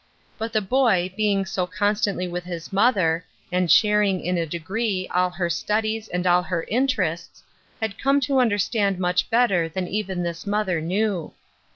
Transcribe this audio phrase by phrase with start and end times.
[0.39, 5.29] But the boy, being so constantly with his mother, and sharing, in a degree, all
[5.29, 7.43] her studies and all her interests,
[7.79, 11.35] had come to understand much better than even his mother knew.